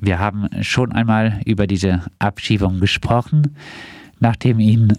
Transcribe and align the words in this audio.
wir 0.00 0.18
haben 0.18 0.48
schon 0.62 0.92
einmal 0.92 1.40
über 1.44 1.66
diese 1.66 2.02
Abschiebung 2.18 2.80
gesprochen. 2.80 3.56
Nachdem 4.18 4.60
Ihnen 4.60 4.96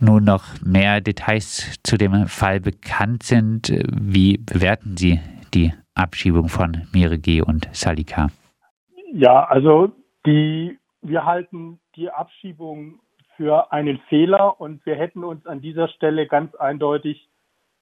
nun 0.00 0.24
noch 0.24 0.44
mehr 0.64 1.00
Details 1.00 1.78
zu 1.82 1.96
dem 1.96 2.26
Fall 2.26 2.60
bekannt 2.60 3.22
sind, 3.22 3.72
wie 3.90 4.38
bewerten 4.38 4.96
Sie 4.96 5.20
die 5.54 5.72
Abschiebung 5.94 6.48
von 6.48 6.86
Miregi 6.92 7.42
und 7.42 7.68
Salika? 7.72 8.28
Ja, 9.12 9.44
also 9.44 9.92
die, 10.26 10.78
wir 11.02 11.24
halten 11.24 11.78
die 11.96 12.10
Abschiebung 12.10 13.00
für 13.36 13.72
einen 13.72 13.98
Fehler 14.08 14.60
und 14.60 14.84
wir 14.86 14.96
hätten 14.96 15.24
uns 15.24 15.46
an 15.46 15.60
dieser 15.60 15.88
Stelle 15.88 16.26
ganz 16.26 16.54
eindeutig 16.54 17.28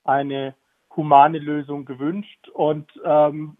eine 0.04 0.54
humane 0.96 1.38
Lösung 1.38 1.84
gewünscht 1.84 2.48
und 2.48 2.90
ähm, 3.04 3.56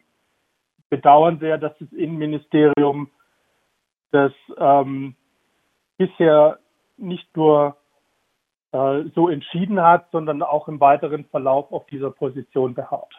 bedauern 0.92 1.38
sehr, 1.38 1.56
dass 1.56 1.72
das 1.80 1.90
Innenministerium 1.92 3.08
das 4.10 4.32
ähm, 4.58 5.14
bisher 5.96 6.58
nicht 6.98 7.34
nur 7.34 7.78
äh, 8.72 9.04
so 9.14 9.30
entschieden 9.30 9.80
hat, 9.80 10.10
sondern 10.12 10.42
auch 10.42 10.68
im 10.68 10.80
weiteren 10.80 11.24
Verlauf 11.24 11.72
auf 11.72 11.86
dieser 11.86 12.10
Position 12.10 12.74
beharrt. 12.74 13.14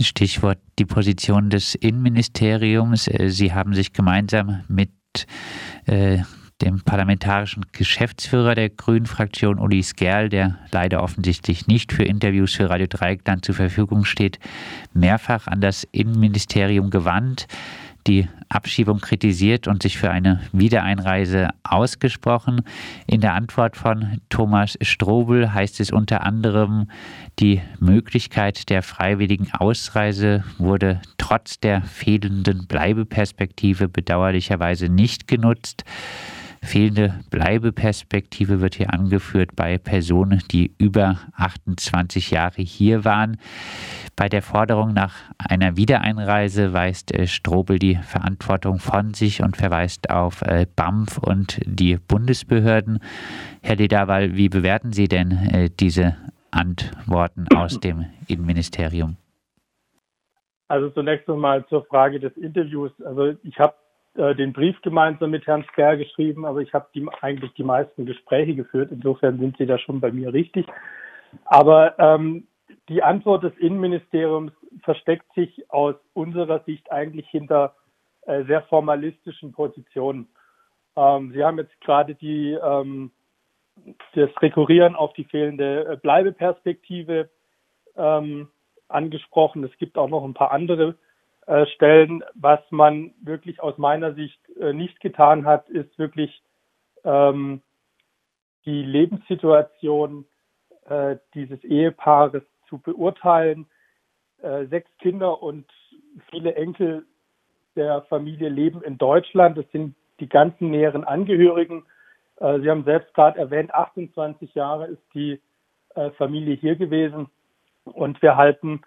Stichwort 0.00 0.58
die 0.78 0.86
Position 0.86 1.50
des 1.50 1.74
Innenministeriums. 1.74 3.06
Äh, 3.06 3.28
Sie 3.28 3.52
haben 3.52 3.74
sich 3.74 3.92
gemeinsam 3.92 4.64
mit 4.68 4.90
äh, 5.84 6.20
dem 6.62 6.80
parlamentarischen 6.80 7.66
Geschäftsführer 7.72 8.54
der 8.54 8.70
Grünen-Fraktion, 8.70 9.58
Uli 9.58 9.82
Skerl, 9.82 10.28
der 10.28 10.58
leider 10.70 11.02
offensichtlich 11.02 11.66
nicht 11.66 11.92
für 11.92 12.04
Interviews 12.04 12.54
für 12.54 12.70
Radio 12.70 12.86
Dreieckland 12.88 13.44
zur 13.44 13.54
Verfügung 13.54 14.04
steht, 14.04 14.38
mehrfach 14.94 15.46
an 15.46 15.60
das 15.60 15.86
Innenministerium 15.92 16.90
gewandt 16.90 17.46
die 18.06 18.28
Abschiebung 18.48 19.00
kritisiert 19.00 19.68
und 19.68 19.82
sich 19.82 19.96
für 19.96 20.10
eine 20.10 20.40
Wiedereinreise 20.52 21.50
ausgesprochen. 21.62 22.62
In 23.06 23.20
der 23.20 23.34
Antwort 23.34 23.76
von 23.76 24.20
Thomas 24.28 24.76
Strobel 24.80 25.54
heißt 25.54 25.80
es 25.80 25.92
unter 25.92 26.22
anderem, 26.22 26.88
die 27.38 27.60
Möglichkeit 27.78 28.68
der 28.70 28.82
freiwilligen 28.82 29.52
Ausreise 29.52 30.44
wurde 30.58 31.00
trotz 31.16 31.60
der 31.60 31.82
fehlenden 31.82 32.66
Bleibeperspektive 32.66 33.88
bedauerlicherweise 33.88 34.88
nicht 34.88 35.28
genutzt. 35.28 35.84
Fehlende 36.62 37.20
Bleibeperspektive 37.30 38.60
wird 38.60 38.76
hier 38.76 38.94
angeführt 38.94 39.56
bei 39.56 39.78
Personen, 39.78 40.42
die 40.50 40.72
über 40.78 41.18
28 41.36 42.30
Jahre 42.30 42.62
hier 42.62 43.04
waren. 43.04 43.36
Bei 44.14 44.28
der 44.28 44.42
Forderung 44.42 44.92
nach 44.92 45.14
einer 45.38 45.76
Wiedereinreise 45.76 46.72
weist 46.72 47.12
äh, 47.12 47.26
Strobel 47.26 47.78
die 47.78 47.96
Verantwortung 47.96 48.78
von 48.78 49.12
sich 49.12 49.42
und 49.42 49.56
verweist 49.56 50.10
auf 50.10 50.42
äh, 50.42 50.66
BAMF 50.76 51.18
und 51.18 51.60
die 51.64 51.96
Bundesbehörden. 51.96 53.00
Herr 53.62 53.76
Lederwall, 53.76 54.36
wie 54.36 54.48
bewerten 54.48 54.92
Sie 54.92 55.08
denn 55.08 55.32
äh, 55.32 55.68
diese 55.68 56.16
Antworten 56.52 57.46
aus 57.54 57.80
dem 57.80 58.06
Innenministerium? 58.28 59.16
Also 60.68 60.90
zunächst 60.90 61.28
einmal 61.28 61.66
zur 61.66 61.84
Frage 61.86 62.20
des 62.20 62.36
Interviews. 62.36 62.92
Also 63.04 63.34
ich 63.42 63.58
habe 63.58 63.74
äh, 64.14 64.34
den 64.34 64.52
Brief 64.52 64.80
gemeinsam 64.82 65.30
mit 65.30 65.46
Herrn 65.46 65.64
Skerr 65.72 65.96
geschrieben, 65.96 66.44
aber 66.44 66.60
ich 66.60 66.74
habe 66.74 66.86
eigentlich 67.20 67.52
die 67.54 67.64
meisten 67.64 68.04
Gespräche 68.04 68.54
geführt. 68.54 68.90
Insofern 68.92 69.38
sind 69.38 69.56
Sie 69.56 69.66
da 69.66 69.78
schon 69.78 70.00
bei 70.00 70.12
mir 70.12 70.32
richtig. 70.32 70.66
Aber 71.46 71.98
ähm, 71.98 72.46
die 72.88 73.02
Antwort 73.02 73.44
des 73.44 73.56
Innenministeriums 73.56 74.52
versteckt 74.82 75.32
sich 75.34 75.70
aus 75.70 75.94
unserer 76.12 76.62
Sicht 76.64 76.90
eigentlich 76.92 77.28
hinter 77.28 77.74
äh, 78.26 78.44
sehr 78.44 78.62
formalistischen 78.62 79.52
Positionen. 79.52 80.28
Ähm, 80.96 81.32
Sie 81.32 81.42
haben 81.42 81.58
jetzt 81.58 81.80
gerade 81.80 82.14
die, 82.14 82.52
ähm, 82.52 83.12
das 84.14 84.30
Rekurrieren 84.42 84.94
auf 84.94 85.12
die 85.14 85.24
fehlende 85.24 85.86
äh, 85.86 85.96
Bleibeperspektive 85.96 87.30
ähm, 87.96 88.48
angesprochen. 88.88 89.64
Es 89.64 89.76
gibt 89.78 89.96
auch 89.96 90.08
noch 90.08 90.24
ein 90.24 90.34
paar 90.34 90.52
andere 90.52 90.96
äh, 91.46 91.66
Stellen. 91.66 92.22
Was 92.34 92.60
man 92.70 93.14
wirklich 93.22 93.60
aus 93.60 93.76
meiner 93.78 94.14
Sicht 94.14 94.40
äh, 94.60 94.72
nicht 94.72 95.00
getan 95.00 95.44
hat, 95.44 95.68
ist 95.68 95.98
wirklich 95.98 96.42
ähm, 97.04 97.62
die 98.64 98.82
Lebenssituation 98.82 100.24
äh, 100.88 101.16
dieses 101.34 101.62
Ehepaares 101.64 102.42
zu 102.68 102.78
beurteilen. 102.78 103.66
Äh, 104.40 104.66
sechs 104.66 104.90
Kinder 104.98 105.42
und 105.42 105.66
viele 106.30 106.54
Enkel 106.54 107.06
der 107.74 108.02
Familie 108.02 108.48
leben 108.48 108.82
in 108.82 108.98
Deutschland. 108.98 109.58
Das 109.58 109.68
sind 109.72 109.96
die 110.20 110.28
ganzen 110.28 110.70
näheren 110.70 111.04
Angehörigen. 111.04 111.84
Äh, 112.36 112.60
Sie 112.60 112.70
haben 112.70 112.84
selbst 112.84 113.14
gerade 113.14 113.38
erwähnt, 113.38 113.74
28 113.74 114.54
Jahre 114.54 114.86
ist 114.86 115.02
die 115.14 115.40
Familie 116.16 116.54
hier 116.54 116.74
gewesen. 116.76 117.28
Und 117.84 118.22
wir 118.22 118.36
halten 118.36 118.80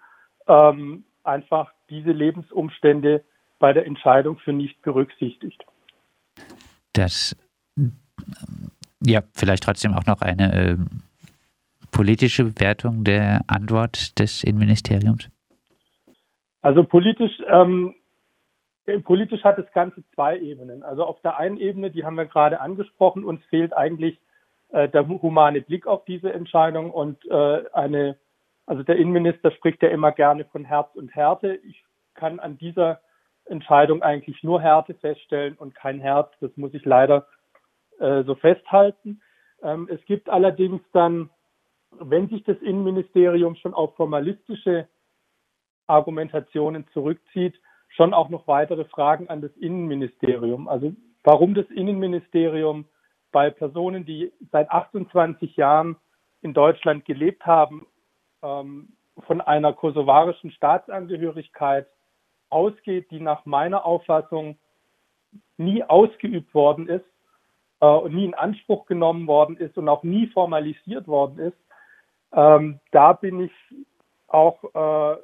ähm, 0.48 1.04
einfach 1.22 1.72
diese 1.90 2.12
Lebensumstände 2.12 3.24
bei 3.58 3.72
der 3.72 3.86
Entscheidung 3.86 4.38
für 4.38 4.52
nicht 4.52 4.80
berücksichtigt. 4.82 5.64
Das, 6.92 7.36
ja, 9.00 9.22
vielleicht 9.32 9.64
trotzdem 9.64 9.94
auch 9.94 10.06
noch 10.06 10.20
eine 10.20 10.54
äh, 10.54 10.76
politische 11.96 12.44
Bewertung 12.44 13.04
der 13.04 13.40
Antwort 13.46 14.18
des 14.18 14.44
Innenministeriums? 14.44 15.30
Also 16.60 16.84
politisch, 16.84 17.32
ähm, 17.48 17.94
politisch 19.04 19.42
hat 19.44 19.58
das 19.58 19.70
Ganze 19.72 20.02
zwei 20.14 20.38
Ebenen. 20.38 20.82
Also 20.82 21.04
auf 21.04 21.20
der 21.22 21.38
einen 21.38 21.58
Ebene, 21.58 21.90
die 21.90 22.04
haben 22.04 22.16
wir 22.16 22.26
gerade 22.26 22.60
angesprochen, 22.60 23.24
uns 23.24 23.42
fehlt 23.46 23.72
eigentlich 23.72 24.18
äh, 24.70 24.88
der 24.88 25.08
humane 25.08 25.60
Blick 25.62 25.86
auf 25.86 26.04
diese 26.04 26.32
Entscheidung 26.32 26.90
und 26.90 27.24
äh, 27.30 27.64
eine, 27.72 28.16
also 28.66 28.82
der 28.82 28.96
Innenminister 28.96 29.50
spricht 29.52 29.82
ja 29.82 29.88
immer 29.88 30.12
gerne 30.12 30.44
von 30.46 30.64
Herz 30.64 30.94
und 30.94 31.14
Härte. 31.14 31.54
Ich 31.64 31.84
kann 32.14 32.40
an 32.40 32.58
dieser 32.58 33.00
Entscheidung 33.44 34.02
eigentlich 34.02 34.42
nur 34.42 34.60
Härte 34.60 34.94
feststellen 34.94 35.54
und 35.54 35.74
kein 35.74 36.00
Herz. 36.00 36.30
Das 36.40 36.56
muss 36.56 36.74
ich 36.74 36.84
leider 36.84 37.26
äh, 38.00 38.24
so 38.24 38.34
festhalten. 38.34 39.20
Ähm, 39.62 39.88
es 39.90 40.04
gibt 40.04 40.28
allerdings 40.28 40.82
dann 40.92 41.30
wenn 42.00 42.28
sich 42.28 42.44
das 42.44 42.58
Innenministerium 42.58 43.56
schon 43.56 43.74
auf 43.74 43.94
formalistische 43.96 44.88
Argumentationen 45.86 46.86
zurückzieht, 46.92 47.54
schon 47.88 48.12
auch 48.12 48.28
noch 48.28 48.46
weitere 48.46 48.84
Fragen 48.84 49.28
an 49.28 49.40
das 49.40 49.52
Innenministerium. 49.56 50.68
Also 50.68 50.92
warum 51.22 51.54
das 51.54 51.66
Innenministerium 51.70 52.86
bei 53.32 53.50
Personen, 53.50 54.04
die 54.04 54.32
seit 54.50 54.70
28 54.70 55.56
Jahren 55.56 55.96
in 56.42 56.54
Deutschland 56.54 57.04
gelebt 57.04 57.46
haben, 57.46 57.86
ähm, 58.46 58.88
von 59.26 59.40
einer 59.40 59.72
kosovarischen 59.72 60.50
Staatsangehörigkeit 60.50 61.86
ausgeht, 62.50 63.10
die 63.10 63.20
nach 63.20 63.46
meiner 63.46 63.84
Auffassung 63.84 64.58
nie 65.56 65.82
ausgeübt 65.82 66.54
worden 66.54 66.88
ist 66.88 67.04
äh, 67.80 67.86
und 67.86 68.14
nie 68.14 68.24
in 68.24 68.34
Anspruch 68.34 68.86
genommen 68.86 69.26
worden 69.26 69.56
ist 69.56 69.76
und 69.78 69.88
auch 69.88 70.02
nie 70.02 70.26
formalisiert 70.28 71.08
worden 71.08 71.38
ist, 71.38 71.56
ähm, 72.32 72.80
da 72.92 73.12
bin 73.12 73.40
ich 73.40 73.52
auch, 74.28 74.62
äh, 74.64 75.20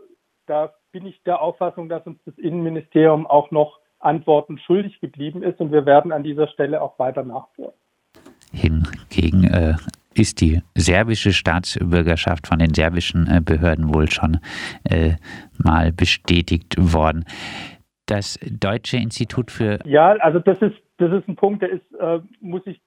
da 0.46 0.72
bin 0.90 1.06
ich 1.06 1.22
der 1.24 1.40
Auffassung, 1.40 1.88
dass 1.88 2.06
uns 2.06 2.18
das 2.24 2.36
Innenministerium 2.38 3.26
auch 3.26 3.50
noch 3.50 3.78
Antworten 3.98 4.58
schuldig 4.58 5.00
geblieben 5.00 5.42
ist 5.42 5.60
und 5.60 5.72
wir 5.72 5.86
werden 5.86 6.12
an 6.12 6.22
dieser 6.22 6.48
Stelle 6.48 6.82
auch 6.82 6.98
weiter 6.98 7.22
nachführen. 7.22 7.72
Hingegen 8.52 9.44
äh, 9.44 9.74
ist 10.14 10.40
die 10.40 10.62
serbische 10.74 11.32
Staatsbürgerschaft 11.32 12.46
von 12.46 12.58
den 12.58 12.74
serbischen 12.74 13.26
äh, 13.28 13.40
Behörden 13.40 13.94
wohl 13.94 14.10
schon 14.10 14.38
äh, 14.84 15.14
mal 15.62 15.92
bestätigt 15.92 16.76
worden. 16.78 17.24
Das 18.06 18.38
Deutsche 18.42 18.96
Institut 18.96 19.50
für. 19.50 19.78
Ja, 19.84 20.12
also 20.12 20.38
das 20.38 20.60
ist, 20.60 20.76
das 20.98 21.12
ist 21.12 21.28
ein 21.28 21.36
Punkt, 21.36 21.62
der 21.62 21.70
ist, 21.70 21.94
äh, 21.98 22.20
muss 22.40 22.62
ich 22.66 22.80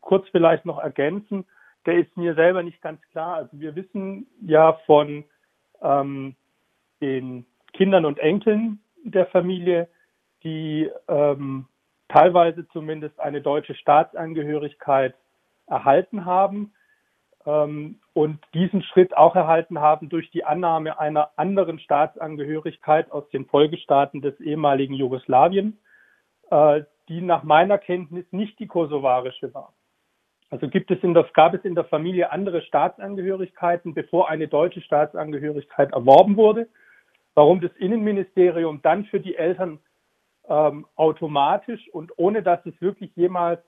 kurz 0.00 0.26
vielleicht 0.30 0.64
noch 0.64 0.78
ergänzen 0.78 1.44
der 1.88 1.96
ist 1.96 2.14
mir 2.18 2.34
selber 2.34 2.62
nicht 2.62 2.82
ganz 2.82 3.00
klar. 3.12 3.36
Also 3.36 3.58
wir 3.58 3.74
wissen 3.74 4.26
ja 4.42 4.74
von 4.84 5.24
ähm, 5.80 6.34
den 7.00 7.46
Kindern 7.72 8.04
und 8.04 8.18
Enkeln 8.18 8.80
der 9.04 9.24
Familie, 9.26 9.88
die 10.42 10.90
ähm, 11.08 11.66
teilweise 12.08 12.68
zumindest 12.68 13.18
eine 13.18 13.40
deutsche 13.40 13.74
Staatsangehörigkeit 13.74 15.14
erhalten 15.68 16.24
haben 16.24 16.72
ähm, 17.46 18.00
und 18.12 18.38
diesen 18.54 18.82
Schritt 18.82 19.16
auch 19.16 19.34
erhalten 19.34 19.80
haben 19.80 20.08
durch 20.08 20.30
die 20.30 20.44
Annahme 20.44 20.98
einer 20.98 21.30
anderen 21.36 21.78
Staatsangehörigkeit 21.78 23.10
aus 23.10 23.28
den 23.30 23.46
Folgestaaten 23.46 24.20
des 24.20 24.38
ehemaligen 24.40 24.94
Jugoslawien, 24.94 25.78
äh, 26.50 26.82
die 27.08 27.20
nach 27.20 27.42
meiner 27.42 27.78
Kenntnis 27.78 28.26
nicht 28.32 28.58
die 28.58 28.66
kosovarische 28.66 29.52
war. 29.54 29.72
Also 30.50 30.68
gibt 30.68 30.90
es 30.90 31.02
in 31.02 31.14
der, 31.14 31.24
gab 31.34 31.54
es 31.54 31.64
in 31.64 31.74
der 31.74 31.84
Familie 31.84 32.32
andere 32.32 32.62
Staatsangehörigkeiten, 32.62 33.94
bevor 33.94 34.30
eine 34.30 34.48
deutsche 34.48 34.80
Staatsangehörigkeit 34.80 35.92
erworben 35.92 36.36
wurde. 36.36 36.68
Warum 37.34 37.60
das 37.60 37.72
Innenministerium 37.76 38.80
dann 38.82 39.04
für 39.04 39.20
die 39.20 39.36
Eltern 39.36 39.78
ähm, 40.48 40.86
automatisch 40.96 41.88
und 41.92 42.12
ohne 42.16 42.42
dass 42.42 42.64
es 42.64 42.80
wirklich 42.80 43.14
jemals 43.14 43.60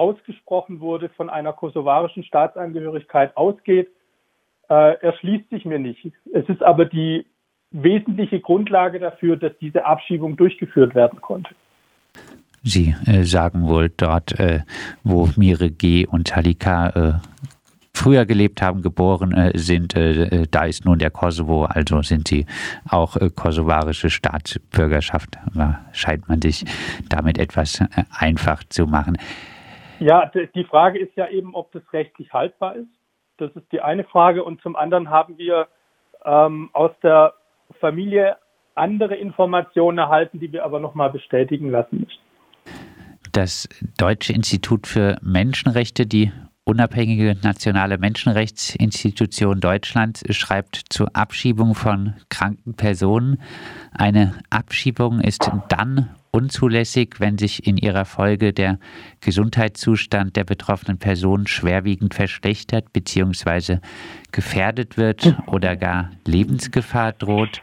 ausgesprochen 0.00 0.80
wurde, 0.80 1.10
von 1.10 1.28
einer 1.28 1.52
kosovarischen 1.52 2.24
Staatsangehörigkeit 2.24 3.36
ausgeht, 3.36 3.88
äh, 4.70 4.94
erschließt 5.00 5.50
sich 5.50 5.66
mir 5.66 5.78
nicht. 5.78 6.10
Es 6.32 6.48
ist 6.48 6.62
aber 6.62 6.86
die 6.86 7.26
wesentliche 7.70 8.40
Grundlage 8.40 8.98
dafür, 8.98 9.36
dass 9.36 9.52
diese 9.60 9.84
Abschiebung 9.84 10.36
durchgeführt 10.36 10.94
werden 10.94 11.20
konnte. 11.20 11.54
Sie 12.62 12.94
äh, 13.06 13.24
sagen 13.24 13.68
wohl 13.68 13.90
dort, 13.90 14.38
äh, 14.40 14.60
wo 15.04 15.28
Mire 15.36 15.70
G. 15.70 16.06
und 16.06 16.34
Halika 16.34 16.88
äh, 16.88 17.12
früher 17.94 18.24
gelebt 18.26 18.62
haben, 18.62 18.82
geboren 18.82 19.32
äh, 19.32 19.52
sind, 19.58 19.94
äh, 19.94 20.46
da 20.50 20.64
ist 20.64 20.84
nun 20.84 20.98
der 20.98 21.10
Kosovo, 21.10 21.64
also 21.64 22.02
sind 22.02 22.28
sie 22.28 22.46
auch 22.88 23.16
kosovarische 23.34 24.10
Staatsbürgerschaft. 24.10 25.38
Scheint 25.92 26.28
man 26.28 26.40
sich 26.40 26.64
damit 27.08 27.38
etwas 27.38 27.82
einfach 28.10 28.62
zu 28.68 28.86
machen. 28.86 29.18
Ja, 30.00 30.30
die 30.54 30.64
Frage 30.64 30.98
ist 30.98 31.14
ja 31.16 31.28
eben, 31.28 31.54
ob 31.54 31.72
das 31.72 31.82
rechtlich 31.92 32.32
haltbar 32.32 32.76
ist. 32.76 32.88
Das 33.36 33.54
ist 33.54 33.70
die 33.70 33.80
eine 33.80 34.04
Frage. 34.04 34.44
Und 34.44 34.60
zum 34.62 34.74
anderen 34.74 35.10
haben 35.10 35.38
wir 35.38 35.68
ähm, 36.24 36.70
aus 36.72 36.92
der 37.02 37.34
Familie 37.80 38.36
andere 38.74 39.14
Informationen 39.16 39.98
erhalten, 39.98 40.40
die 40.40 40.52
wir 40.52 40.64
aber 40.64 40.80
nochmal 40.80 41.10
bestätigen 41.10 41.70
lassen 41.70 42.00
müssen. 42.00 42.18
Das 43.32 43.68
Deutsche 43.98 44.32
Institut 44.32 44.86
für 44.86 45.18
Menschenrechte, 45.22 46.06
die 46.06 46.32
unabhängige 46.64 47.36
nationale 47.42 47.98
Menschenrechtsinstitution 47.98 49.60
Deutschlands, 49.60 50.22
schreibt 50.30 50.82
zur 50.88 51.14
Abschiebung 51.14 51.74
von 51.74 52.14
kranken 52.28 52.74
Personen. 52.74 53.40
Eine 53.92 54.34
Abschiebung 54.50 55.20
ist 55.20 55.50
dann 55.68 56.08
unzulässig, 56.30 57.16
wenn 57.18 57.38
sich 57.38 57.66
in 57.66 57.76
ihrer 57.76 58.04
Folge 58.04 58.52
der 58.52 58.78
Gesundheitszustand 59.20 60.36
der 60.36 60.44
betroffenen 60.44 60.98
Person 60.98 61.46
schwerwiegend 61.46 62.14
verschlechtert 62.14 62.92
bzw. 62.92 63.78
gefährdet 64.32 64.96
wird 64.96 65.36
oder 65.46 65.76
gar 65.76 66.10
Lebensgefahr 66.26 67.12
droht. 67.12 67.60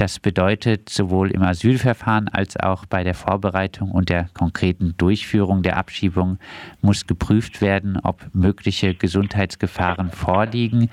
Das 0.00 0.18
bedeutet, 0.18 0.88
sowohl 0.88 1.30
im 1.30 1.42
Asylverfahren 1.42 2.28
als 2.28 2.56
auch 2.56 2.86
bei 2.86 3.04
der 3.04 3.12
Vorbereitung 3.12 3.90
und 3.90 4.08
der 4.08 4.30
konkreten 4.32 4.94
Durchführung 4.96 5.62
der 5.62 5.76
Abschiebung 5.76 6.38
muss 6.80 7.06
geprüft 7.06 7.60
werden, 7.60 7.98
ob 8.02 8.24
mögliche 8.32 8.94
Gesundheitsgefahren 8.94 10.10
vorliegen. 10.10 10.88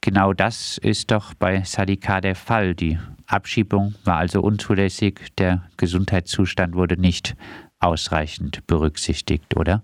Genau 0.00 0.32
das 0.32 0.78
ist 0.78 1.12
doch 1.12 1.34
bei 1.34 1.62
Sadika 1.62 2.20
der 2.20 2.34
Fall. 2.34 2.74
Die 2.74 2.98
Abschiebung 3.32 3.94
war 4.04 4.18
also 4.18 4.40
unzulässig, 4.40 5.34
der 5.36 5.62
Gesundheitszustand 5.76 6.74
wurde 6.74 7.00
nicht 7.00 7.34
ausreichend 7.80 8.66
berücksichtigt, 8.66 9.56
oder? 9.56 9.82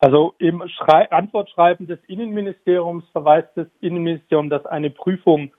Also 0.00 0.34
im 0.38 0.62
Schrei 0.68 1.10
Antwortschreiben 1.10 1.86
des 1.86 1.98
Innenministeriums 2.06 3.04
verweist 3.12 3.50
das 3.56 3.66
Innenministerium, 3.80 4.48
dass 4.48 4.64
eine 4.66 4.90
Prüfung 4.90 5.52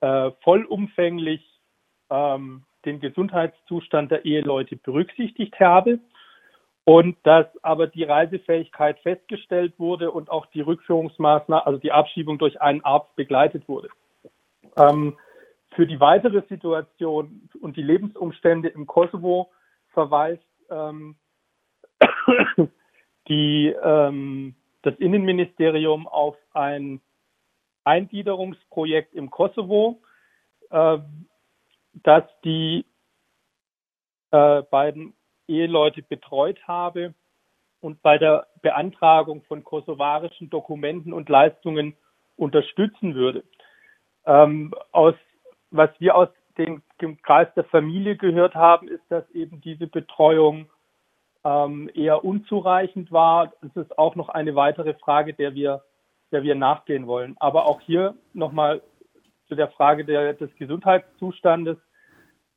äh, 0.00 0.30
vollumfänglich 0.42 1.40
ähm, 2.10 2.64
den 2.84 3.00
Gesundheitszustand 3.00 4.10
der 4.10 4.24
Eheleute 4.24 4.76
berücksichtigt 4.76 5.58
habe 5.60 6.00
und 6.84 7.16
dass 7.22 7.46
aber 7.62 7.86
die 7.86 8.04
Reisefähigkeit 8.04 8.98
festgestellt 9.00 9.74
wurde 9.78 10.10
und 10.10 10.30
auch 10.30 10.46
die 10.46 10.62
Rückführungsmaßnahme, 10.62 11.64
also 11.64 11.78
die 11.78 11.92
Abschiebung 11.92 12.38
durch 12.38 12.60
einen 12.60 12.84
Arzt 12.84 13.14
begleitet 13.14 13.68
wurde. 13.68 13.88
Ähm, 14.76 15.16
für 15.70 15.86
die 15.86 16.00
weitere 16.00 16.42
Situation 16.48 17.48
und 17.60 17.76
die 17.76 17.82
Lebensumstände 17.82 18.68
im 18.68 18.86
Kosovo 18.86 19.50
verweist 19.88 20.42
ähm, 20.70 21.16
die, 23.28 23.74
ähm, 23.82 24.54
das 24.82 24.94
Innenministerium 24.96 26.06
auf 26.06 26.36
ein 26.52 27.00
Eingliederungsprojekt 27.84 29.14
im 29.14 29.30
Kosovo, 29.30 30.02
äh, 30.70 30.98
das 31.92 32.24
die 32.44 32.84
äh, 34.30 34.62
beiden 34.62 35.14
Eheleute 35.48 36.02
betreut 36.02 36.58
habe 36.66 37.14
und 37.80 38.02
bei 38.02 38.18
der 38.18 38.46
Beantragung 38.62 39.42
von 39.42 39.64
kosovarischen 39.64 40.50
Dokumenten 40.50 41.12
und 41.12 41.28
Leistungen 41.28 41.96
unterstützen 42.36 43.14
würde. 43.14 43.44
Ähm, 44.26 44.74
aus, 44.92 45.14
was 45.70 45.90
wir 45.98 46.16
aus 46.16 46.28
dem, 46.58 46.82
Kreis 47.22 47.48
der 47.54 47.64
Familie 47.64 48.16
gehört 48.16 48.54
haben, 48.54 48.88
ist, 48.88 49.04
dass 49.08 49.28
eben 49.30 49.60
diese 49.60 49.86
Betreuung 49.86 50.66
ähm, 51.44 51.90
eher 51.94 52.24
unzureichend 52.24 53.10
war. 53.10 53.52
Das 53.62 53.74
ist 53.76 53.98
auch 53.98 54.16
noch 54.16 54.28
eine 54.28 54.54
weitere 54.54 54.94
Frage, 54.94 55.32
der 55.32 55.54
wir 55.54 55.82
der 56.32 56.42
wir 56.42 56.54
nachgehen 56.54 57.06
wollen. 57.06 57.36
Aber 57.38 57.66
auch 57.66 57.80
hier 57.80 58.14
nochmal 58.32 58.82
zu 59.48 59.54
der 59.54 59.68
Frage 59.68 60.04
der, 60.04 60.34
des 60.34 60.54
Gesundheitszustandes. 60.56 61.76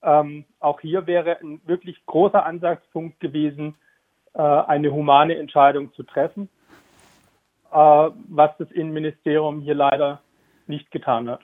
Ähm, 0.01 0.45
auch 0.60 0.80
hier 0.80 1.07
wäre 1.07 1.39
ein 1.39 1.62
wirklich 1.65 2.06
großer 2.06 2.45
Ansatzpunkt 2.45 3.19
gewesen, 3.19 3.75
äh, 4.33 4.42
eine 4.42 4.92
humane 4.92 5.38
Entscheidung 5.38 5.94
zu 5.94 6.04
treffen, 6.04 6.50
äh, 7.71 7.75
was 7.75 8.51
das 8.57 8.69
Innenministerium 8.71 9.62
hier 9.62 9.75
leider 9.75 10.21
nicht 10.68 10.92
getan 10.92 11.30
hat 11.30 11.42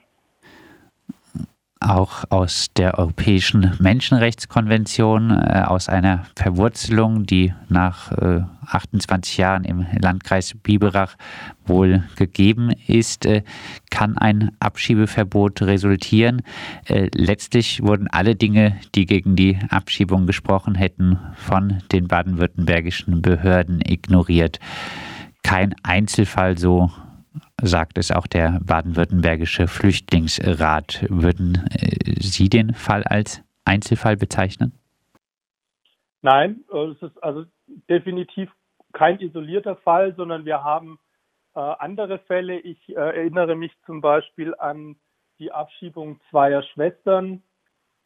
auch 1.80 2.24
aus 2.28 2.68
der 2.76 2.98
Europäischen 2.98 3.72
Menschenrechtskonvention, 3.80 5.30
äh, 5.30 5.64
aus 5.66 5.88
einer 5.88 6.24
Verwurzelung, 6.36 7.24
die 7.24 7.54
nach 7.68 8.12
äh, 8.12 8.42
28 8.66 9.38
Jahren 9.38 9.64
im 9.64 9.86
Landkreis 9.98 10.54
Biberach 10.62 11.16
wohl 11.64 12.04
gegeben 12.16 12.70
ist, 12.86 13.24
äh, 13.24 13.42
kann 13.90 14.18
ein 14.18 14.52
Abschiebeverbot 14.60 15.62
resultieren. 15.62 16.42
Äh, 16.84 17.08
letztlich 17.14 17.82
wurden 17.82 18.08
alle 18.08 18.36
Dinge, 18.36 18.76
die 18.94 19.06
gegen 19.06 19.34
die 19.34 19.58
Abschiebung 19.70 20.26
gesprochen 20.26 20.74
hätten, 20.74 21.18
von 21.34 21.78
den 21.92 22.08
baden-württembergischen 22.08 23.22
Behörden 23.22 23.80
ignoriert. 23.84 24.60
Kein 25.42 25.74
Einzelfall 25.82 26.58
so 26.58 26.90
sagt 27.62 27.98
es 27.98 28.10
auch 28.10 28.26
der 28.26 28.60
baden-württembergische 28.64 29.68
Flüchtlingsrat. 29.68 31.04
Würden 31.08 31.68
äh, 31.70 32.14
Sie 32.20 32.48
den 32.48 32.74
Fall 32.74 33.04
als 33.04 33.42
Einzelfall 33.64 34.16
bezeichnen? 34.16 34.72
Nein, 36.22 36.64
es 36.68 37.02
ist 37.02 37.22
also 37.22 37.44
definitiv 37.88 38.50
kein 38.92 39.20
isolierter 39.20 39.76
Fall, 39.76 40.14
sondern 40.16 40.44
wir 40.44 40.62
haben 40.62 40.98
äh, 41.54 41.60
andere 41.60 42.18
Fälle. 42.18 42.58
Ich 42.58 42.88
äh, 42.90 42.94
erinnere 42.94 43.54
mich 43.54 43.72
zum 43.86 44.00
Beispiel 44.00 44.54
an 44.56 44.96
die 45.38 45.52
Abschiebung 45.52 46.20
zweier 46.30 46.62
Schwestern, 46.62 47.42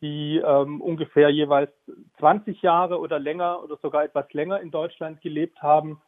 die 0.00 0.37
ähm, 0.37 0.80
ungefähr 0.80 1.30
jeweils 1.30 1.73
20 2.18 2.62
Jahre 2.62 3.00
oder 3.00 3.18
länger 3.18 3.62
oder 3.62 3.76
sogar 3.78 4.04
etwas 4.04 4.32
länger 4.32 4.61
in 4.61 4.70
Deutschland 4.70 5.20
gelebt 5.20 5.62
haben 5.62 6.00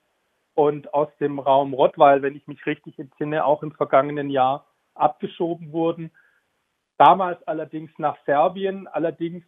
und 0.57 0.93
aus 0.95 1.09
dem 1.21 1.39
Raum 1.39 1.75
Rottweil, 1.75 2.23
wenn 2.23 2.35
ich 2.35 2.47
mich 2.47 2.65
richtig 2.67 2.99
entsinne, 2.99 3.45
auch 3.45 3.63
im 3.63 3.73
vergangenen 3.73 4.31
Jahr 4.31 4.67
abgeschoben 4.95 5.71
wurden. 5.71 6.11
Damals 6.97 7.47
allerdings 7.47 7.91
nach 7.99 8.17
Serbien. 8.25 8.89
Allerdings 8.89 9.45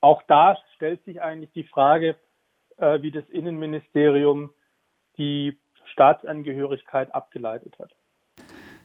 auch 0.00 0.22
da 0.26 0.56
stellt 0.74 1.04
sich 1.04 1.20
eigentlich 1.20 1.52
die 1.52 1.64
Frage, 1.64 2.16
äh, 2.78 3.02
wie 3.02 3.10
das 3.10 3.28
Innenministerium 3.28 4.50
die 5.18 5.58
Staatsangehörigkeit 5.92 7.14
abgeleitet 7.14 7.78
hat. 7.78 7.94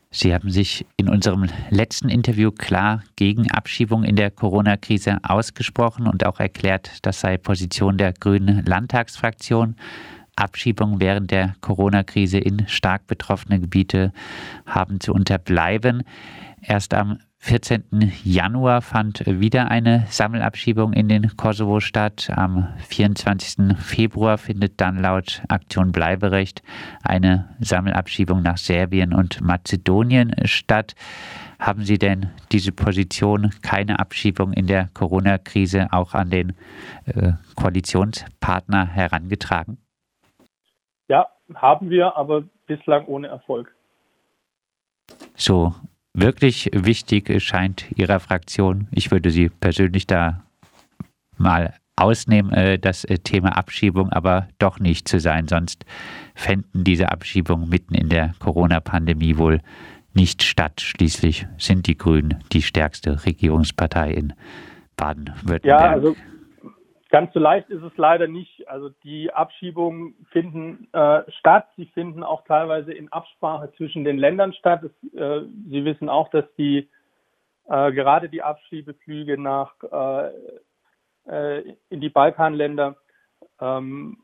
Sie 0.09 0.33
haben 0.33 0.49
sich 0.49 0.85
in 0.97 1.09
unserem 1.09 1.47
letzten 1.69 2.09
Interview 2.09 2.51
klar 2.51 3.03
gegen 3.15 3.49
Abschiebung 3.49 4.03
in 4.03 4.15
der 4.15 4.31
Corona-Krise 4.31 5.17
ausgesprochen 5.23 6.07
und 6.07 6.25
auch 6.25 6.39
erklärt, 6.39 6.99
das 7.03 7.21
sei 7.21 7.37
Position 7.37 7.97
der 7.97 8.13
Grünen 8.13 8.65
Landtagsfraktion. 8.65 9.75
Abschiebungen 10.35 10.99
während 10.99 11.31
der 11.31 11.55
Corona-Krise 11.61 12.37
in 12.37 12.67
stark 12.67 13.07
betroffene 13.07 13.59
Gebiete 13.59 14.11
haben 14.65 14.99
zu 14.99 15.13
unterbleiben. 15.13 16.03
Erst 16.61 16.93
am 16.93 17.19
14. 17.39 18.13
Januar 18.23 18.81
fand 18.81 19.25
wieder 19.25 19.69
eine 19.69 20.07
Sammelabschiebung 20.09 20.93
in 20.93 21.09
den 21.09 21.35
Kosovo 21.35 21.81
statt. 21.81 22.31
Am 22.33 22.69
24. 22.87 23.77
Februar 23.77 24.37
findet 24.37 24.79
dann 24.79 25.01
laut 25.01 25.43
Aktion 25.49 25.91
Bleiberecht 25.91 26.63
eine 27.03 27.49
Sammelabschiebung 27.59 28.41
nach 28.41 28.57
Serbien 28.57 29.13
und 29.13 29.41
Mazedonien 29.41 30.33
statt. 30.45 30.95
Haben 31.59 31.83
Sie 31.83 31.97
denn 31.97 32.29
diese 32.53 32.71
Position, 32.71 33.49
keine 33.61 33.99
Abschiebung 33.99 34.53
in 34.53 34.67
der 34.67 34.87
Corona-Krise, 34.93 35.91
auch 35.91 36.13
an 36.13 36.29
den 36.29 36.53
äh, 37.05 37.33
Koalitionspartner 37.55 38.87
herangetragen? 38.87 39.82
Ja, 41.13 41.27
haben 41.53 41.91
wir, 41.91 42.17
aber 42.17 42.43
bislang 42.65 43.05
ohne 43.05 43.27
Erfolg. 43.27 43.75
So, 45.35 45.75
wirklich 46.15 46.71
wichtig 46.73 47.31
scheint 47.43 47.85
Ihrer 47.95 48.19
Fraktion. 48.19 48.87
Ich 48.89 49.11
würde 49.11 49.29
Sie 49.29 49.49
persönlich 49.49 50.07
da 50.07 50.43
mal 51.37 51.75
ausnehmen, 51.95 52.81
das 52.81 53.03
Thema 53.23 53.55
Abschiebung 53.55 54.09
aber 54.09 54.47
doch 54.57 54.79
nicht 54.79 55.07
zu 55.07 55.19
sein. 55.19 55.47
Sonst 55.47 55.85
fänden 56.33 56.83
diese 56.83 57.11
Abschiebungen 57.11 57.69
mitten 57.69 57.93
in 57.93 58.09
der 58.09 58.33
Corona-Pandemie 58.39 59.37
wohl 59.37 59.59
nicht 60.15 60.41
statt. 60.41 60.81
Schließlich 60.81 61.45
sind 61.59 61.85
die 61.85 61.95
Grünen 61.95 62.43
die 62.53 62.63
stärkste 62.63 63.23
Regierungspartei 63.23 64.13
in 64.13 64.33
Baden-Württemberg. 64.97 65.63
Ja, 65.63 65.91
also 65.91 66.15
ganz 67.13 67.31
so 67.31 67.39
leicht 67.39 67.69
ist 67.69 67.83
es 67.83 67.95
leider 67.95 68.27
nicht. 68.27 68.67
Also 68.67 68.89
die 69.03 69.31
Abschiebungen 69.31 70.15
finden 70.31 70.91
äh, 70.93 71.21
statt. 71.39 71.67
Sie 71.77 71.85
finden 71.85 72.23
auch 72.23 72.43
teilweise 72.45 72.91
in 72.91 73.11
Absprache 73.11 73.71
zwischen 73.77 74.03
den 74.03 74.17
Ländern 74.17 74.51
statt. 74.53 74.81
Es, 74.81 75.13
äh, 75.13 75.43
Sie 75.69 75.85
wissen 75.85 76.09
auch, 76.09 76.29
dass 76.29 76.45
die 76.57 76.89
äh, 77.69 77.91
gerade 77.91 78.29
die 78.29 78.41
Abschiebeflüge 78.41 79.39
nach 79.39 79.75
äh, 79.83 80.31
äh, 81.27 81.75
in 81.89 82.01
die 82.01 82.09
Balkanländer 82.09 82.95
ähm, 83.61 84.17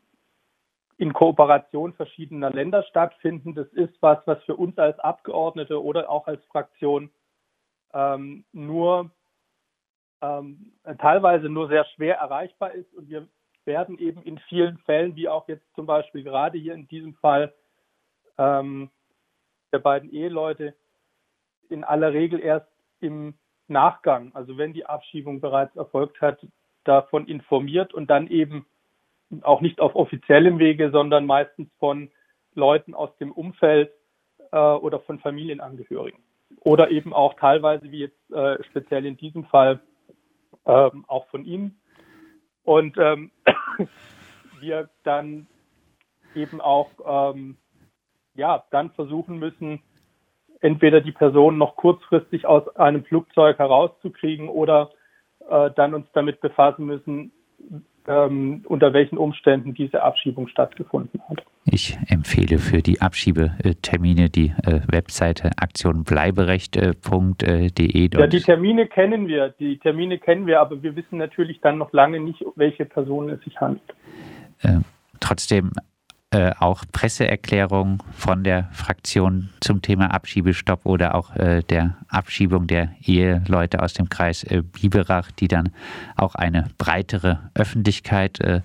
in 0.97 1.13
Kooperation 1.13 1.93
verschiedener 1.93 2.49
Länder 2.49 2.81
stattfinden. 2.89 3.53
Das 3.53 3.67
ist 3.67 4.01
was, 4.01 4.17
was 4.25 4.43
für 4.45 4.55
uns 4.55 4.79
als 4.79 4.97
Abgeordnete 4.97 5.79
oder 5.83 6.09
auch 6.09 6.25
als 6.25 6.43
Fraktion 6.45 7.11
ähm, 7.93 8.45
nur 8.51 9.11
ähm, 10.21 10.73
teilweise 10.99 11.49
nur 11.49 11.67
sehr 11.67 11.85
schwer 11.95 12.17
erreichbar 12.17 12.73
ist 12.73 12.93
und 12.93 13.09
wir 13.09 13.27
werden 13.65 13.97
eben 13.99 14.21
in 14.23 14.39
vielen 14.49 14.77
Fällen, 14.79 15.15
wie 15.15 15.29
auch 15.29 15.47
jetzt 15.47 15.65
zum 15.75 15.85
Beispiel 15.85 16.23
gerade 16.23 16.57
hier 16.57 16.73
in 16.73 16.87
diesem 16.87 17.13
Fall 17.15 17.53
ähm, 18.37 18.89
der 19.71 19.79
beiden 19.79 20.11
Eheleute, 20.11 20.73
in 21.69 21.83
aller 21.83 22.13
Regel 22.13 22.39
erst 22.39 22.67
im 22.99 23.35
Nachgang, 23.67 24.31
also 24.33 24.57
wenn 24.57 24.73
die 24.73 24.85
Abschiebung 24.85 25.41
bereits 25.41 25.75
erfolgt 25.75 26.19
hat, 26.21 26.39
davon 26.83 27.27
informiert 27.27 27.93
und 27.93 28.09
dann 28.09 28.27
eben 28.27 28.65
auch 29.41 29.61
nicht 29.61 29.79
auf 29.79 29.95
offiziellem 29.95 30.57
Wege, 30.57 30.89
sondern 30.89 31.27
meistens 31.27 31.69
von 31.77 32.09
Leuten 32.55 32.95
aus 32.95 33.15
dem 33.17 33.31
Umfeld 33.31 33.91
äh, 34.51 34.57
oder 34.57 34.99
von 35.01 35.19
Familienangehörigen. 35.19 36.19
Oder 36.61 36.89
eben 36.89 37.13
auch 37.13 37.35
teilweise, 37.35 37.91
wie 37.91 37.99
jetzt 37.99 38.31
äh, 38.31 38.61
speziell 38.63 39.05
in 39.05 39.17
diesem 39.17 39.45
Fall, 39.45 39.79
ähm, 40.69 41.03
auch 41.07 41.27
von 41.27 41.45
Ihnen. 41.45 41.79
Und 42.63 42.97
ähm, 42.97 43.31
wir 44.59 44.89
dann 45.03 45.47
eben 46.35 46.61
auch 46.61 46.91
ähm, 47.33 47.57
ja, 48.35 48.63
dann 48.69 48.91
versuchen 48.91 49.39
müssen, 49.39 49.81
entweder 50.61 51.01
die 51.01 51.11
Person 51.11 51.57
noch 51.57 51.75
kurzfristig 51.75 52.45
aus 52.45 52.75
einem 52.75 53.03
Flugzeug 53.03 53.57
herauszukriegen 53.57 54.47
oder 54.49 54.91
äh, 55.49 55.71
dann 55.75 55.93
uns 55.93 56.07
damit 56.13 56.39
befassen 56.39 56.85
müssen, 56.85 57.31
ähm, 58.07 58.63
unter 58.67 58.93
welchen 58.93 59.17
Umständen 59.17 59.73
diese 59.73 60.03
Abschiebung 60.03 60.47
stattgefunden 60.47 61.21
hat. 61.29 61.43
Ich 61.65 61.97
empfehle 62.07 62.57
für 62.57 62.81
die 62.81 63.01
Abschiebetermine 63.01 64.29
die 64.29 64.53
äh, 64.63 64.79
Webseite 64.87 65.51
aktionbleiberecht.de. 65.57 68.09
Ja, 68.13 68.27
die 68.27 68.41
Termine 68.41 68.87
kennen 68.87 69.27
wir, 69.27 69.49
die 69.59 69.77
Termine 69.77 70.17
kennen 70.17 70.47
wir, 70.47 70.61
aber 70.61 70.81
wir 70.81 70.95
wissen 70.95 71.17
natürlich 71.17 71.59
dann 71.61 71.77
noch 71.77 71.93
lange 71.93 72.19
nicht, 72.19 72.41
um 72.41 72.53
welche 72.55 72.85
Personen 72.85 73.29
es 73.29 73.43
sich 73.43 73.59
handelt. 73.59 73.83
Äh, 74.61 74.79
trotzdem 75.19 75.71
äh, 76.31 76.51
auch 76.59 76.83
Presseerklärungen 76.91 78.03
von 78.11 78.43
der 78.43 78.65
Fraktion 78.71 79.49
zum 79.61 79.81
Thema 79.81 80.13
Abschiebestopp 80.13 80.85
oder 80.85 81.15
auch 81.15 81.35
äh, 81.35 81.63
der 81.63 81.97
Abschiebung 82.07 82.67
der 82.67 82.89
Eheleute 83.03 83.81
aus 83.81 83.93
dem 83.93 84.09
Kreis 84.09 84.43
äh, 84.43 84.61
Biberach, 84.61 85.31
die 85.31 85.47
dann 85.47 85.71
auch 86.15 86.35
eine 86.35 86.67
breitere 86.77 87.49
Öffentlichkeit 87.55 88.39
äh, 88.41 88.61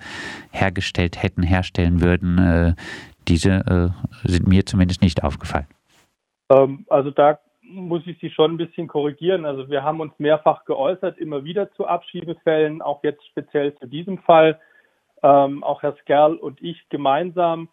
hergestellt 0.51 1.23
hätten, 1.23 1.43
herstellen 1.43 2.03
würden. 2.03 2.39
Äh, 2.39 2.75
diese 3.29 3.95
sind 4.25 4.47
mir 4.47 4.67
zumindest 4.67 5.01
nicht 5.01 5.25
aufgefallen. 5.25 5.67
Ähm, 6.51 6.85
also 6.91 7.11
da 7.11 7.39
muss 7.63 8.07
ich 8.07 8.19
Sie 8.21 8.29
schon 8.29 8.53
ein 8.53 8.57
bisschen 8.59 8.89
korrigieren. 8.89 9.47
Also 9.47 9.71
wir 9.71 9.83
haben 9.83 10.01
uns 10.01 10.13
mehrfach 10.19 10.67
geäußert, 10.67 11.17
immer 11.17 11.45
wieder 11.45 11.73
zu 11.73 11.87
Abschiebefällen, 11.87 12.83
auch 12.83 13.03
jetzt 13.03 13.27
speziell 13.27 13.75
zu 13.77 13.87
diesem 13.87 14.19
Fall 14.19 14.61
ähm, 15.25 15.65
auch 15.65 15.83
Herr 15.83 15.97
Skerl 16.03 16.37
und 16.37 16.63
ich 16.63 16.87
gemeinsam. 16.91 17.69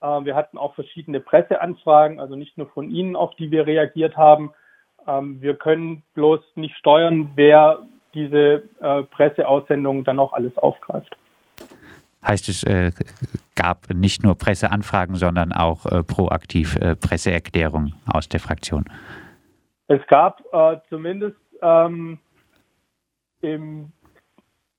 Äh, 0.00 0.24
wir 0.24 0.36
hatten 0.36 0.56
auch 0.56 0.74
verschiedene 0.76 1.20
Presseanfragen, 1.20 2.20
also 2.20 2.36
nicht 2.36 2.56
nur 2.56 2.68
von 2.68 2.88
Ihnen, 2.90 3.16
auf 3.16 3.34
die 3.34 3.50
wir 3.50 3.66
reagiert 3.66 4.16
haben. 4.16 4.52
Ähm, 5.06 5.42
wir 5.42 5.56
können 5.56 6.04
bloß 6.14 6.40
nicht 6.54 6.76
steuern, 6.76 7.32
wer 7.34 7.80
diese 8.14 8.62
äh, 8.80 9.02
Presseaussendungen 9.02 10.04
dann 10.04 10.20
auch 10.20 10.32
alles 10.32 10.56
aufgreift. 10.56 11.16
Heißt 12.24 12.48
es, 12.48 12.62
äh, 12.62 12.92
gab 13.56 13.90
nicht 13.92 14.22
nur 14.22 14.36
Presseanfragen, 14.36 15.16
sondern 15.16 15.52
auch 15.52 15.84
äh, 15.86 16.04
proaktiv 16.04 16.76
äh, 16.76 16.94
Presseerklärungen 16.94 17.94
aus 18.06 18.28
der 18.28 18.38
Fraktion? 18.38 18.84
Es 19.88 20.00
gab 20.06 20.42
äh, 20.52 20.76
zumindest 20.88 21.36
ähm, 21.60 22.18
im 23.42 23.92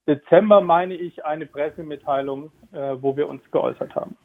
Dezember, 0.07 0.61
meine 0.61 0.95
ich, 0.95 1.25
eine 1.25 1.45
Pressemitteilung, 1.45 2.51
äh, 2.71 2.95
wo 2.99 3.17
wir 3.17 3.27
uns 3.27 3.41
geäußert 3.51 3.95
haben. 3.95 4.15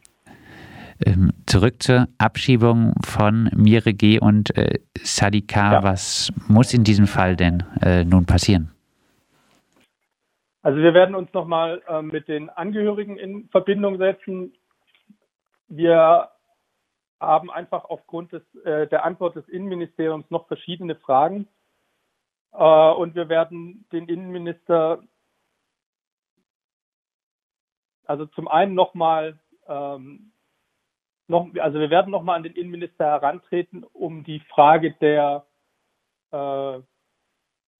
Ähm, 1.06 1.32
zurück 1.46 1.82
zur 1.82 2.08
Abschiebung 2.18 2.92
von 3.04 3.48
Mire 3.54 3.94
G. 3.94 4.20
und 4.20 4.56
äh, 4.56 4.80
Sadika. 4.98 5.72
Ja. 5.72 5.82
Was 5.82 6.30
muss 6.48 6.74
in 6.74 6.84
diesem 6.84 7.06
Fall 7.06 7.36
denn 7.36 7.64
äh, 7.80 8.04
nun 8.04 8.26
passieren? 8.26 8.70
Also 10.62 10.78
wir 10.78 10.92
werden 10.92 11.14
uns 11.14 11.32
nochmal 11.32 11.80
äh, 11.88 12.02
mit 12.02 12.28
den 12.28 12.50
Angehörigen 12.50 13.16
in 13.16 13.48
Verbindung 13.48 13.96
setzen. 13.96 14.52
Wir 15.68 16.28
haben 17.18 17.50
einfach 17.50 17.84
aufgrund 17.84 18.32
des, 18.32 18.42
äh, 18.64 18.86
der 18.86 19.04
Antwort 19.04 19.36
des 19.36 19.48
Innenministeriums 19.48 20.30
noch 20.30 20.48
verschiedene 20.48 20.96
Fragen. 20.96 21.48
Äh, 22.52 22.90
und 22.92 23.14
wir 23.14 23.30
werden 23.30 23.86
den 23.90 24.06
Innenminister 24.06 25.02
also 28.10 28.26
zum 28.26 28.48
einen 28.48 28.74
nochmal, 28.74 29.38
ähm, 29.68 30.32
noch, 31.28 31.48
also 31.60 31.78
wir 31.78 31.90
werden 31.90 32.10
nochmal 32.10 32.34
an 32.34 32.42
den 32.42 32.56
Innenminister 32.56 33.04
herantreten, 33.04 33.84
um 33.92 34.24
die 34.24 34.40
Frage 34.52 34.96
der 35.00 35.46
äh, 36.32 36.80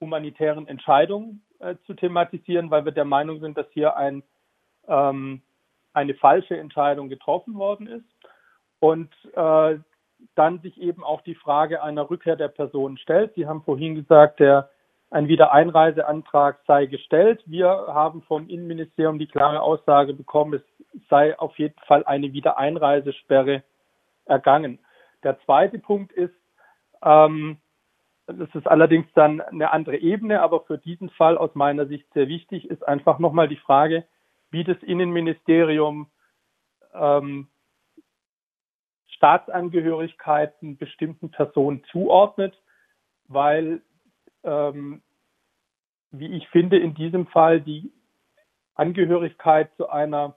humanitären 0.01 0.69
Entscheidung 0.69 1.41
äh, 1.59 1.75
zu 1.85 1.95
thematisieren, 1.95 2.71
weil 2.71 2.85
wir 2.85 2.93
der 2.93 3.05
Meinung 3.05 3.41
sind, 3.41 3.59
dass 3.59 3.67
hier 3.73 3.97
ein, 3.97 4.23
ähm, 4.87 5.43
eine 5.95 6.15
falsche 6.15 6.57
Entscheidung 6.57 7.09
getroffen 7.09 7.57
worden 7.57 7.89
ist. 7.89 8.07
Und 8.79 9.13
äh, 9.35 9.79
dann 10.37 10.61
sich 10.61 10.81
eben 10.81 11.03
auch 11.03 11.23
die 11.23 11.35
Frage 11.35 11.83
einer 11.83 12.09
Rückkehr 12.09 12.37
der 12.37 12.49
Person 12.49 12.99
stellt. 12.99 13.35
Sie 13.35 13.49
haben 13.49 13.65
vorhin 13.65 13.97
gesagt, 13.97 14.39
der 14.39 14.71
ein 15.11 15.27
Wiedereinreiseantrag 15.27 16.61
sei 16.67 16.87
gestellt. 16.87 17.43
Wir 17.47 17.69
haben 17.69 18.23
vom 18.23 18.49
Innenministerium 18.49 19.19
die 19.19 19.27
klare 19.27 19.61
Aussage 19.61 20.15
bekommen, 20.15 20.55
es 20.55 21.09
sei 21.09 21.39
auf 21.39 21.59
jeden 21.59 21.79
Fall 21.87 22.05
eine 22.05 22.33
Wiedereinreisesperre 22.33 23.65
ergangen. 24.25 24.79
Der 25.25 25.39
zweite 25.41 25.79
Punkt 25.79 26.13
ist, 26.13 26.35
ähm, 27.03 27.59
das 28.27 28.49
ist 28.55 28.69
allerdings 28.69 29.07
dann 29.15 29.41
eine 29.41 29.73
andere 29.73 29.97
Ebene, 29.97 30.41
aber 30.41 30.61
für 30.61 30.79
diesen 30.79 31.11
Fall 31.11 31.37
aus 31.37 31.55
meiner 31.55 31.87
Sicht 31.87 32.07
sehr 32.15 32.29
wichtig, 32.29 32.71
ist 32.71 32.87
einfach 32.87 33.19
nochmal 33.19 33.49
die 33.49 33.57
Frage, 33.57 34.05
wie 34.51 34.63
das 34.63 34.81
Innenministerium 34.83 36.09
ähm, 36.95 37.49
Staatsangehörigkeiten 39.09 40.77
bestimmten 40.77 41.31
Personen 41.31 41.83
zuordnet, 41.91 42.57
weil 43.27 43.83
ähm, 44.45 45.03
wie 46.11 46.37
ich 46.37 46.49
finde, 46.49 46.79
in 46.79 46.95
diesem 46.95 47.27
Fall 47.27 47.61
die 47.61 47.93
Angehörigkeit 48.75 49.71
zu 49.77 49.89
einer, 49.89 50.37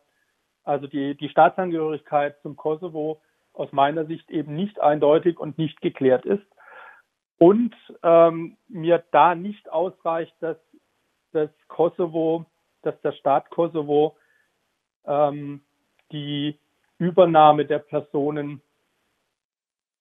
also 0.64 0.88
die, 0.88 1.16
die 1.16 1.30
Staatsangehörigkeit 1.30 2.40
zum 2.42 2.56
Kosovo 2.56 3.22
aus 3.54 3.72
meiner 3.72 4.06
Sicht 4.06 4.30
eben 4.30 4.56
nicht 4.56 4.80
eindeutig 4.80 5.40
und 5.40 5.58
nicht 5.58 5.82
geklärt 5.82 6.26
ist. 6.26 6.46
Und 7.38 7.76
ähm, 8.04 8.58
mir 8.68 9.04
da 9.12 9.36
nicht 9.36 9.70
ausreicht, 9.70 10.36
dass 10.40 10.58
das 11.32 11.50
Kosovo, 11.68 12.46
dass 12.84 13.00
der 13.02 13.12
Staat 13.14 13.50
Kosovo 13.50 14.16
ähm, 15.06 15.62
die 16.12 16.58
Übernahme 17.00 17.66
der 17.66 17.80
Personen 17.80 18.62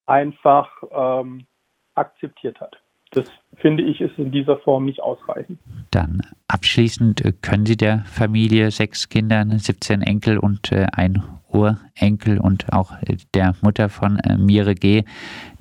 einfach 0.06 0.70
ähm, 0.90 1.46
akzeptiert 1.94 2.60
hat. 2.60 2.76
Das 3.12 3.26
finde 3.56 3.82
ich 3.82 4.00
ist 4.00 4.18
in 4.18 4.32
dieser 4.32 4.56
Form 4.58 4.86
nicht 4.86 5.02
ausreichend. 5.02 5.58
Dann 5.90 6.22
abschließend 6.48 7.24
äh, 7.24 7.32
können 7.42 7.66
Sie 7.66 7.76
der 7.76 8.00
Familie 8.06 8.70
sechs 8.70 9.08
Kindern, 9.08 9.50
17 9.58 10.02
Enkel 10.02 10.38
und 10.38 10.72
äh, 10.72 10.86
ein 10.92 11.22
Urenkel 11.48 12.40
und 12.40 12.72
auch 12.72 12.92
äh, 13.02 13.16
der 13.34 13.54
Mutter 13.62 13.90
von 13.90 14.18
Mire 14.38 14.74
G., 14.74 15.04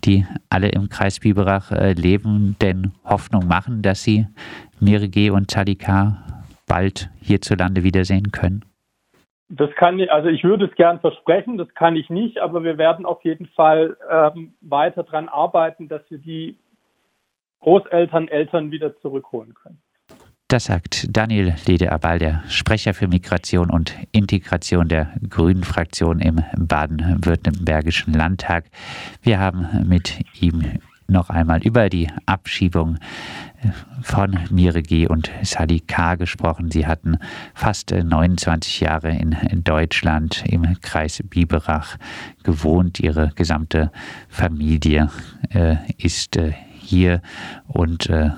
die 0.05 0.25
alle 0.49 0.69
im 0.69 0.89
Kreis 0.89 1.19
Biberach 1.19 1.71
leben, 1.95 2.55
denn 2.59 2.91
Hoffnung 3.03 3.47
machen, 3.47 3.83
dass 3.83 4.01
sie 4.01 4.25
Mire 4.79 5.09
G. 5.09 5.29
und 5.29 5.51
Zadika 5.51 6.17
bald 6.67 7.11
hierzulande 7.21 7.83
wiedersehen 7.83 8.31
können? 8.31 8.65
Das 9.49 9.69
kann 9.75 9.99
ich, 9.99 10.11
also 10.11 10.29
ich 10.29 10.43
würde 10.43 10.65
es 10.65 10.75
gern 10.75 11.01
versprechen, 11.01 11.57
das 11.57 11.67
kann 11.75 11.97
ich 11.97 12.09
nicht, 12.09 12.39
aber 12.39 12.63
wir 12.63 12.77
werden 12.77 13.05
auf 13.05 13.23
jeden 13.25 13.47
Fall 13.47 13.97
ähm, 14.09 14.53
weiter 14.61 15.03
daran 15.03 15.27
arbeiten, 15.27 15.89
dass 15.89 16.01
wir 16.09 16.17
die 16.17 16.57
Großeltern, 17.61 18.27
Eltern 18.27 18.71
wieder 18.71 18.99
zurückholen 18.99 19.53
können. 19.53 19.81
Das 20.51 20.65
sagt 20.65 21.07
Daniel 21.15 21.55
Lede-Abal, 21.65 22.19
der 22.19 22.43
Sprecher 22.49 22.93
für 22.93 23.07
Migration 23.07 23.69
und 23.69 23.95
Integration 24.11 24.89
der 24.89 25.13
Grünen-Fraktion 25.29 26.19
im 26.19 26.43
baden-württembergischen 26.57 28.13
Landtag. 28.13 28.65
Wir 29.21 29.39
haben 29.39 29.87
mit 29.87 30.19
ihm 30.41 30.61
noch 31.07 31.29
einmal 31.29 31.61
über 31.63 31.87
die 31.89 32.09
Abschiebung 32.25 32.97
von 34.01 34.39
Miregi 34.49 35.07
und 35.07 35.31
Sadi 35.43 35.79
K. 35.79 36.15
gesprochen. 36.15 36.71
Sie 36.71 36.85
hatten 36.85 37.17
fast 37.53 37.91
29 37.91 38.81
Jahre 38.81 39.11
in 39.11 39.63
Deutschland 39.63 40.43
im 40.47 40.81
Kreis 40.81 41.21
Biberach 41.23 41.97
gewohnt. 42.43 42.99
Ihre 42.99 43.31
gesamte 43.35 43.91
Familie 44.27 45.09
äh, 45.53 45.75
ist 45.97 46.35
äh, 46.35 46.53
hier 46.91 47.21
und 47.67 48.09
äh, 48.09 48.31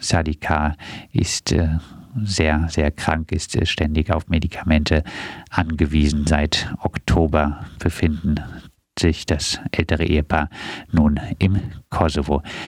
Sadi 0.00 0.34
K. 0.34 0.76
ist 1.12 1.52
äh, 1.52 1.78
sehr, 2.24 2.66
sehr 2.68 2.90
krank, 2.90 3.30
ist 3.30 3.54
äh, 3.54 3.64
ständig 3.64 4.12
auf 4.12 4.28
Medikamente 4.28 5.04
angewiesen. 5.50 6.26
Seit 6.26 6.74
Oktober 6.80 7.64
befinden 7.78 8.40
sich 8.98 9.24
das 9.24 9.60
ältere 9.70 10.04
Ehepaar 10.04 10.50
nun 10.90 11.18
im 11.38 11.60
Kosovo. 11.90 12.42